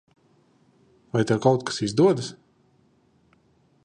[1.15, 2.31] Vai tev kaut kas izdodas?